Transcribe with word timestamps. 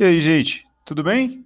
E 0.00 0.04
aí, 0.04 0.18
gente, 0.18 0.66
tudo 0.82 1.02
bem? 1.02 1.44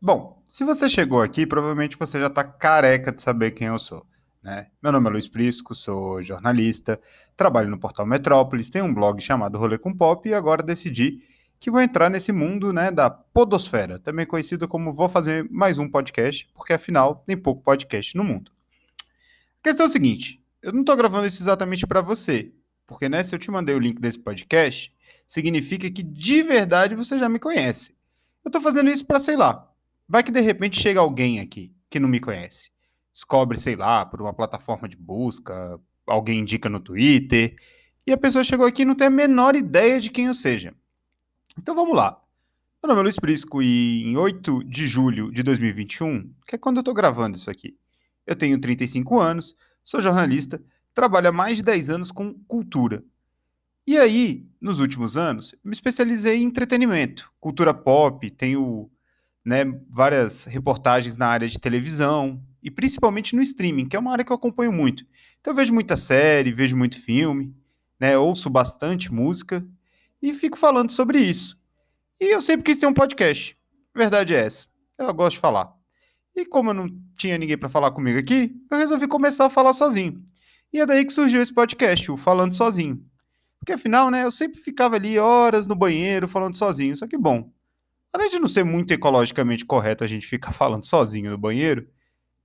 Bom, 0.00 0.40
se 0.46 0.62
você 0.62 0.88
chegou 0.88 1.20
aqui, 1.20 1.44
provavelmente 1.44 1.96
você 1.96 2.20
já 2.20 2.28
está 2.28 2.44
careca 2.44 3.10
de 3.10 3.20
saber 3.20 3.50
quem 3.50 3.66
eu 3.66 3.80
sou. 3.80 4.06
Né? 4.40 4.68
Meu 4.80 4.92
nome 4.92 5.08
é 5.08 5.10
Luiz 5.10 5.26
Prisco, 5.26 5.74
sou 5.74 6.22
jornalista, 6.22 7.00
trabalho 7.36 7.68
no 7.68 7.80
portal 7.80 8.06
Metrópolis, 8.06 8.70
tenho 8.70 8.84
um 8.84 8.94
blog 8.94 9.20
chamado 9.20 9.58
Rolê 9.58 9.76
com 9.76 9.92
Pop 9.92 10.28
e 10.28 10.32
agora 10.32 10.62
decidi 10.62 11.24
que 11.58 11.68
vou 11.68 11.80
entrar 11.80 12.08
nesse 12.08 12.30
mundo 12.30 12.72
né, 12.72 12.92
da 12.92 13.10
podosfera, 13.10 13.98
também 13.98 14.24
conhecido 14.24 14.68
como 14.68 14.92
vou 14.92 15.08
fazer 15.08 15.50
mais 15.50 15.76
um 15.76 15.90
podcast, 15.90 16.48
porque 16.54 16.72
afinal 16.72 17.24
tem 17.26 17.36
pouco 17.36 17.60
podcast 17.60 18.16
no 18.16 18.22
mundo. 18.22 18.52
A 19.58 19.64
questão 19.64 19.86
é 19.86 19.88
a 19.88 19.92
seguinte, 19.92 20.40
eu 20.62 20.72
não 20.72 20.82
estou 20.82 20.96
gravando 20.96 21.26
isso 21.26 21.42
exatamente 21.42 21.84
para 21.88 22.00
você, 22.00 22.52
porque 22.86 23.08
né, 23.08 23.24
se 23.24 23.34
eu 23.34 23.38
te 23.40 23.50
mandei 23.50 23.74
o 23.74 23.80
link 23.80 24.00
desse 24.00 24.20
podcast, 24.20 24.94
significa 25.30 25.88
que 25.88 26.02
de 26.02 26.42
verdade 26.42 26.96
você 26.96 27.16
já 27.16 27.28
me 27.28 27.38
conhece. 27.38 27.94
Eu 28.44 28.50
tô 28.50 28.60
fazendo 28.60 28.90
isso 28.90 29.06
para, 29.06 29.20
sei 29.20 29.36
lá, 29.36 29.70
vai 30.08 30.24
que 30.24 30.32
de 30.32 30.40
repente 30.40 30.80
chega 30.80 30.98
alguém 30.98 31.38
aqui 31.38 31.72
que 31.88 32.00
não 32.00 32.08
me 32.08 32.18
conhece. 32.18 32.72
Descobre, 33.12 33.56
sei 33.56 33.76
lá, 33.76 34.04
por 34.04 34.20
uma 34.20 34.34
plataforma 34.34 34.88
de 34.88 34.96
busca, 34.96 35.80
alguém 36.04 36.40
indica 36.40 36.68
no 36.68 36.80
Twitter, 36.80 37.54
e 38.04 38.12
a 38.12 38.16
pessoa 38.16 38.42
chegou 38.42 38.66
aqui 38.66 38.82
e 38.82 38.84
não 38.84 38.96
tem 38.96 39.06
a 39.06 39.10
menor 39.10 39.54
ideia 39.54 40.00
de 40.00 40.10
quem 40.10 40.26
eu 40.26 40.34
seja. 40.34 40.74
Então 41.56 41.76
vamos 41.76 41.94
lá. 41.94 42.20
Meu 42.82 42.88
nome 42.88 43.02
é 43.02 43.04
Luiz 43.04 43.16
Prisco 43.16 43.62
e 43.62 44.02
em 44.02 44.16
8 44.16 44.64
de 44.64 44.88
julho 44.88 45.30
de 45.30 45.44
2021, 45.44 46.28
que 46.44 46.56
é 46.56 46.58
quando 46.58 46.78
eu 46.78 46.82
tô 46.82 46.92
gravando 46.92 47.36
isso 47.36 47.48
aqui, 47.48 47.76
eu 48.26 48.34
tenho 48.34 48.60
35 48.60 49.20
anos, 49.20 49.56
sou 49.80 50.00
jornalista, 50.00 50.60
trabalho 50.92 51.28
há 51.28 51.32
mais 51.32 51.58
de 51.58 51.62
10 51.62 51.88
anos 51.88 52.10
com 52.10 52.34
cultura, 52.48 53.04
e 53.86 53.96
aí, 53.96 54.46
nos 54.60 54.78
últimos 54.78 55.16
anos, 55.16 55.54
me 55.64 55.72
especializei 55.72 56.42
em 56.42 56.44
entretenimento, 56.44 57.32
cultura 57.40 57.72
pop, 57.72 58.30
tenho 58.30 58.90
né, 59.44 59.64
várias 59.88 60.44
reportagens 60.44 61.16
na 61.16 61.26
área 61.26 61.48
de 61.48 61.58
televisão 61.58 62.42
e 62.62 62.70
principalmente 62.70 63.34
no 63.34 63.40
streaming, 63.40 63.88
que 63.88 63.96
é 63.96 63.98
uma 63.98 64.12
área 64.12 64.24
que 64.24 64.30
eu 64.30 64.36
acompanho 64.36 64.72
muito. 64.72 65.04
Então 65.40 65.54
vejo 65.54 65.72
muita 65.72 65.96
série, 65.96 66.52
vejo 66.52 66.76
muito 66.76 67.00
filme, 67.00 67.54
né, 67.98 68.18
ouço 68.18 68.50
bastante 68.50 69.12
música 69.12 69.66
e 70.20 70.34
fico 70.34 70.58
falando 70.58 70.90
sobre 70.92 71.18
isso. 71.18 71.58
E 72.20 72.26
eu 72.26 72.42
sempre 72.42 72.64
quis 72.64 72.76
ter 72.76 72.86
um 72.86 72.92
podcast. 72.92 73.56
Verdade 73.94 74.34
é 74.34 74.44
essa. 74.44 74.66
Eu 74.98 75.12
gosto 75.14 75.36
de 75.36 75.40
falar. 75.40 75.72
E 76.36 76.44
como 76.44 76.70
eu 76.70 76.74
não 76.74 76.88
tinha 77.16 77.38
ninguém 77.38 77.56
para 77.56 77.70
falar 77.70 77.90
comigo 77.92 78.18
aqui, 78.18 78.54
eu 78.70 78.76
resolvi 78.76 79.08
começar 79.08 79.46
a 79.46 79.50
falar 79.50 79.72
sozinho. 79.72 80.22
E 80.72 80.78
é 80.78 80.86
daí 80.86 81.04
que 81.04 81.12
surgiu 81.12 81.40
esse 81.40 81.52
podcast, 81.52 82.12
o 82.12 82.16
Falando 82.16 82.54
Sozinho. 82.54 83.02
Porque 83.60 83.72
afinal, 83.72 84.10
né, 84.10 84.24
eu 84.24 84.30
sempre 84.30 84.58
ficava 84.58 84.96
ali 84.96 85.18
horas 85.18 85.66
no 85.66 85.76
banheiro 85.76 86.26
falando 86.26 86.56
sozinho. 86.56 86.96
Só 86.96 87.06
que 87.06 87.16
bom, 87.16 87.52
além 88.12 88.30
de 88.30 88.38
não 88.38 88.48
ser 88.48 88.64
muito 88.64 88.92
ecologicamente 88.92 89.64
correto 89.64 90.02
a 90.02 90.06
gente 90.06 90.26
ficar 90.26 90.52
falando 90.52 90.86
sozinho 90.86 91.30
no 91.30 91.38
banheiro, 91.38 91.86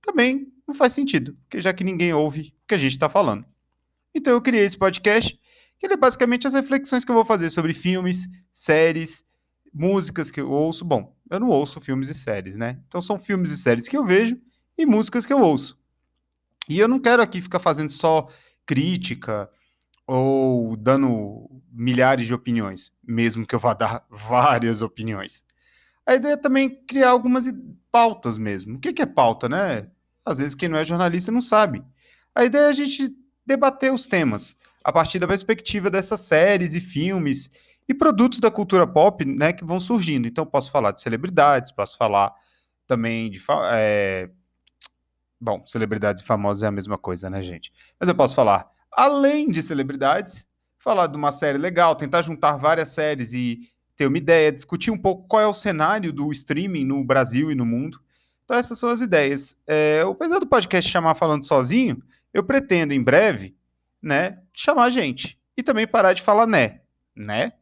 também 0.02 0.52
não 0.68 0.74
faz 0.74 0.92
sentido, 0.92 1.36
porque 1.42 1.60
já 1.60 1.72
que 1.72 1.82
ninguém 1.82 2.12
ouve 2.12 2.54
o 2.64 2.68
que 2.68 2.74
a 2.74 2.78
gente 2.78 2.92
está 2.92 3.08
falando. 3.08 3.44
Então 4.14 4.32
eu 4.32 4.42
criei 4.42 4.64
esse 4.64 4.76
podcast, 4.76 5.38
que 5.78 5.86
ele 5.86 5.94
é 5.94 5.96
basicamente 5.96 6.46
as 6.46 6.54
reflexões 6.54 7.04
que 7.04 7.10
eu 7.10 7.14
vou 7.14 7.24
fazer 7.24 7.50
sobre 7.50 7.72
filmes, 7.74 8.28
séries, 8.52 9.24
músicas 9.72 10.30
que 10.30 10.40
eu 10.40 10.50
ouço. 10.50 10.84
Bom, 10.84 11.14
eu 11.30 11.40
não 11.40 11.48
ouço 11.48 11.80
filmes 11.80 12.08
e 12.08 12.14
séries, 12.14 12.56
né? 12.56 12.80
Então 12.88 13.00
são 13.00 13.18
filmes 13.18 13.50
e 13.50 13.56
séries 13.56 13.88
que 13.88 13.96
eu 13.96 14.04
vejo 14.04 14.38
e 14.76 14.86
músicas 14.86 15.24
que 15.24 15.32
eu 15.32 15.40
ouço. 15.40 15.78
E 16.68 16.78
eu 16.78 16.88
não 16.88 16.98
quero 16.98 17.22
aqui 17.22 17.40
ficar 17.40 17.60
fazendo 17.60 17.90
só 17.90 18.28
crítica 18.64 19.48
ou 20.06 20.76
dando 20.76 21.50
milhares 21.72 22.26
de 22.26 22.34
opiniões, 22.34 22.92
mesmo 23.02 23.46
que 23.46 23.54
eu 23.54 23.58
vá 23.58 23.74
dar 23.74 24.04
várias 24.10 24.82
opiniões. 24.82 25.44
A 26.06 26.14
ideia 26.14 26.34
é 26.34 26.36
também 26.36 26.70
criar 26.86 27.10
algumas 27.10 27.44
pautas 27.90 28.38
mesmo. 28.38 28.76
O 28.76 28.78
que 28.78 29.02
é 29.02 29.06
pauta, 29.06 29.48
né? 29.48 29.88
Às 30.24 30.38
vezes 30.38 30.54
quem 30.54 30.68
não 30.68 30.78
é 30.78 30.84
jornalista 30.84 31.32
não 31.32 31.40
sabe. 31.40 31.82
A 32.34 32.44
ideia 32.44 32.66
é 32.66 32.68
a 32.68 32.72
gente 32.72 33.16
debater 33.44 33.92
os 33.92 34.06
temas 34.06 34.56
a 34.84 34.92
partir 34.92 35.18
da 35.18 35.26
perspectiva 35.26 35.90
dessas 35.90 36.20
séries 36.20 36.74
e 36.74 36.80
filmes 36.80 37.50
e 37.88 37.94
produtos 37.94 38.38
da 38.40 38.50
cultura 38.50 38.86
pop, 38.86 39.24
né, 39.24 39.52
que 39.52 39.64
vão 39.64 39.80
surgindo. 39.80 40.28
Então, 40.28 40.46
posso 40.46 40.70
falar 40.70 40.92
de 40.92 41.00
celebridades, 41.00 41.72
posso 41.72 41.96
falar 41.96 42.32
também 42.86 43.30
de. 43.30 43.40
É... 43.72 44.30
Bom, 45.40 45.64
celebridades 45.66 46.22
famosos 46.22 46.62
é 46.62 46.66
a 46.66 46.72
mesma 46.72 46.96
coisa, 46.96 47.28
né, 47.28 47.42
gente? 47.42 47.72
Mas 47.98 48.08
eu 48.08 48.14
posso 48.14 48.34
falar 48.34 48.70
além 48.96 49.50
de 49.50 49.62
celebridades, 49.62 50.46
falar 50.78 51.06
de 51.08 51.16
uma 51.16 51.30
série 51.30 51.58
legal, 51.58 51.94
tentar 51.94 52.22
juntar 52.22 52.56
várias 52.56 52.88
séries 52.88 53.34
e 53.34 53.70
ter 53.94 54.06
uma 54.06 54.18
ideia, 54.18 54.50
discutir 54.50 54.90
um 54.90 54.98
pouco 54.98 55.28
qual 55.28 55.42
é 55.42 55.46
o 55.46 55.54
cenário 55.54 56.12
do 56.12 56.32
streaming 56.32 56.84
no 56.84 57.04
Brasil 57.04 57.50
e 57.50 57.54
no 57.54 57.66
mundo. 57.66 58.00
Então, 58.44 58.56
essas 58.56 58.78
são 58.78 58.88
as 58.88 59.00
ideias. 59.00 59.56
É, 59.66 60.00
apesar 60.00 60.38
do 60.38 60.46
podcast 60.46 60.90
chamar 60.90 61.14
Falando 61.14 61.44
Sozinho, 61.44 62.02
eu 62.32 62.42
pretendo 62.42 62.94
em 62.94 63.02
breve, 63.02 63.54
né, 64.00 64.38
chamar 64.52 64.90
gente. 64.90 65.38
E 65.56 65.62
também 65.62 65.86
parar 65.86 66.12
de 66.12 66.22
falar 66.22 66.46
né, 66.46 66.80
né? 67.14 67.52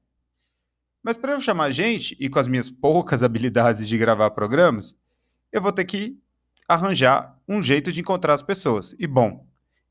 Mas 1.03 1.17
para 1.17 1.33
eu 1.33 1.41
chamar 1.41 1.71
gente, 1.71 2.17
e 2.19 2.29
com 2.29 2.39
as 2.39 2.49
minhas 2.49 2.69
poucas 2.71 3.23
habilidades 3.23 3.87
de 3.87 3.99
gravar 3.99 4.31
programas, 4.31 4.97
eu 5.53 5.61
vou 5.61 5.73
ter 5.73 5.85
que 5.85 6.19
arranjar 6.69 7.39
um 7.47 7.63
jeito 7.63 7.93
de 7.93 8.01
encontrar 8.01 8.35
as 8.35 8.43
pessoas. 8.43 8.95
E 8.99 9.07
bom, 9.07 9.47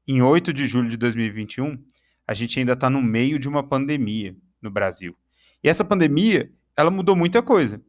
em 0.08 0.22
8 0.22 0.54
de 0.54 0.68
julho 0.68 0.90
de 0.90 0.98
2021, 0.98 1.82
a 2.28 2.34
gente 2.34 2.60
ainda 2.60 2.74
está 2.74 2.90
no 2.90 3.02
meio 3.02 3.40
de 3.40 3.48
uma 3.48 3.64
pandemia 3.64 4.36
no 4.62 4.70
Brasil. 4.70 5.16
E 5.64 5.70
essa 5.70 5.84
pandemia, 5.84 6.52
ela 6.76 6.92
mudou 6.92 7.16
muita 7.16 7.42
coisa, 7.42 7.82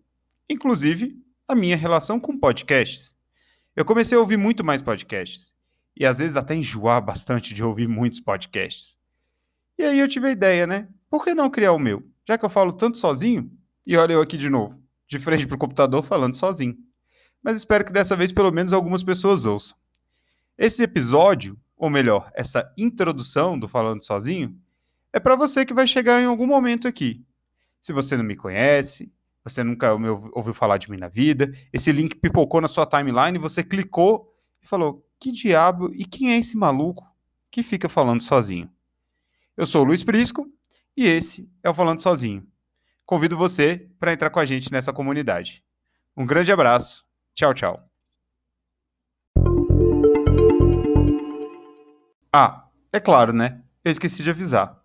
inclusive 0.49 1.19
a 1.47 1.55
minha 1.55 1.77
relação 1.77 2.21
com 2.21 2.39
podcasts. 2.39 3.15
Eu 3.75 3.85
comecei 3.85 4.17
a 4.17 4.21
ouvir 4.21 4.37
muito 4.37 4.63
mais 4.63 4.81
podcasts 4.81 5.53
e 5.97 6.07
às 6.07 6.19
vezes 6.19 6.37
até 6.37 6.55
enjoar 6.55 7.05
bastante 7.05 7.53
de 7.53 7.63
ouvir 7.63 7.89
muitos 7.89 8.21
podcasts. 8.21 8.97
E 9.77 9.83
aí 9.83 9.99
eu 9.99 10.09
tive 10.09 10.29
a 10.29 10.33
ideia, 10.33 10.67
né? 10.67 10.89
Por 11.11 11.25
que 11.25 11.35
não 11.35 11.51
criar 11.51 11.73
o 11.73 11.79
meu? 11.79 12.03
Já 12.27 12.39
que 12.39 12.45
eu 12.45 12.51
falo 12.51 12.73
tanto 12.73 12.99
sozinho, 12.99 13.51
e 13.87 13.97
olha 13.97 14.15
eu 14.15 14.21
aqui 14.21 14.39
de 14.39 14.49
novo, 14.49 14.81
de 15.09 15.19
frente 15.19 15.47
para 15.47 15.57
o 15.57 15.59
computador 15.59 16.05
falando 16.05 16.35
sozinho. 16.35 16.77
Mas 17.43 17.59
espero 17.59 17.85
que 17.85 17.93
dessa 17.93 18.17
vez 18.17 18.33
pelo 18.33 18.51
menos 18.51 18.73
algumas 18.73 19.03
pessoas 19.03 19.45
ouçam. 19.45 19.77
Esse 20.57 20.83
episódio 20.83 21.59
ou 21.85 21.91
melhor, 21.91 22.33
essa 22.35 22.73
introdução 22.79 23.59
do 23.59 23.69
Falando 23.69 24.03
Sozinho, 24.03 24.59
é 25.13 25.21
para 25.21 25.37
você 25.37 25.67
que 25.67 25.75
vai 25.75 25.87
chegar 25.87 26.19
em 26.23 26.25
algum 26.25 26.47
momento 26.47 26.89
aqui. 26.89 27.23
Se 27.83 27.93
você 27.93 28.17
não 28.17 28.25
me 28.25 28.35
conhece, 28.35 29.13
você 29.45 29.63
nunca 29.63 29.93
ouviu 30.33 30.55
falar 30.55 30.79
de 30.79 30.91
mim 30.91 30.97
na 30.97 31.09
vida, 31.09 31.53
esse 31.71 31.93
link 31.93 32.17
pipocou 32.17 32.63
na 32.63 32.69
sua 32.69 32.87
timeline, 32.87 33.37
você 33.37 33.63
clicou 33.63 34.35
e 34.63 34.67
falou: 34.67 35.07
que 35.21 35.31
diabo 35.31 35.93
e 35.93 36.07
quem 36.07 36.33
é 36.33 36.39
esse 36.39 36.57
maluco 36.57 37.07
que 37.51 37.63
fica 37.63 37.87
falando 37.87 38.23
sozinho? 38.23 38.71
Eu 39.55 39.67
sou 39.67 39.83
o 39.83 39.85
Luiz 39.85 40.03
Prisco 40.03 40.51
e 40.97 41.05
esse 41.05 41.53
é 41.63 41.69
o 41.69 41.75
Falando 41.75 42.01
Sozinho. 42.01 42.47
Convido 43.05 43.37
você 43.37 43.91
para 44.01 44.15
entrar 44.15 44.31
com 44.31 44.41
a 44.41 44.45
gente 44.47 44.73
nessa 44.73 44.91
comunidade. 44.91 45.63
Um 46.17 46.25
grande 46.25 46.51
abraço. 46.51 47.05
Tchau, 47.35 47.53
tchau. 47.53 47.94
Ah, 52.37 52.67
é 52.93 52.99
claro, 52.99 53.33
né? 53.33 53.61
Eu 53.85 53.93
esqueci 53.93 54.21
de 54.21 54.29
avisar. 54.29 54.83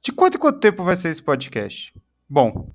De 0.00 0.12
quanto 0.12 0.36
em 0.36 0.38
quanto 0.38 0.60
tempo 0.60 0.84
vai 0.84 0.94
ser 0.94 1.08
esse 1.08 1.20
podcast? 1.20 1.92
Bom, 2.28 2.72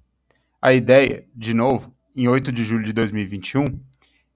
a 0.62 0.74
ideia, 0.74 1.26
de 1.34 1.54
novo, 1.54 1.96
em 2.14 2.28
8 2.28 2.52
de 2.52 2.66
julho 2.66 2.84
de 2.84 2.92
2021, 2.92 3.80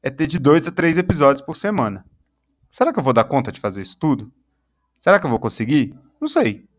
é 0.01 0.09
ter 0.09 0.27
de 0.27 0.39
dois 0.39 0.65
a 0.65 0.71
três 0.71 0.97
episódios 0.97 1.45
por 1.45 1.57
semana. 1.57 2.05
Será 2.69 2.93
que 2.93 2.99
eu 2.99 3.03
vou 3.03 3.11
dar 3.11 3.25
conta 3.25 3.51
de 3.51 3.59
fazer 3.59 3.81
isso 3.81 3.99
tudo? 3.99 4.31
Será 4.97 5.19
que 5.19 5.25
eu 5.25 5.29
vou 5.29 5.39
conseguir? 5.39 5.93
Não 6.21 6.29
sei. 6.29 6.69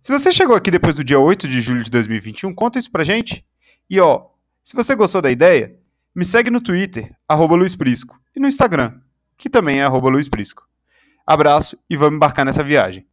Se 0.00 0.10
você 0.10 0.32
chegou 0.32 0.56
aqui 0.56 0.70
depois 0.70 0.94
do 0.94 1.04
dia 1.04 1.20
8 1.20 1.46
de 1.46 1.60
julho 1.60 1.84
de 1.84 1.90
2021, 1.90 2.54
conta 2.54 2.78
isso 2.78 2.90
pra 2.90 3.04
gente. 3.04 3.44
E 3.90 4.00
ó, 4.00 4.28
se 4.64 4.74
você 4.74 4.94
gostou 4.94 5.20
da 5.20 5.30
ideia, 5.30 5.78
me 6.14 6.24
segue 6.24 6.50
no 6.50 6.62
Twitter, 6.62 7.14
arroba 7.28 7.54
Luiz 7.54 7.76
Prisco, 7.76 8.18
e 8.34 8.40
no 8.40 8.48
Instagram, 8.48 8.98
que 9.36 9.50
também 9.50 9.80
é 9.80 9.84
arroba 9.84 10.08
Luiz 10.08 10.26
Prisco. 10.26 10.66
Abraço 11.26 11.76
e 11.90 11.96
vamos 11.96 12.16
embarcar 12.16 12.44
nessa 12.44 12.62
viagem. 12.62 13.04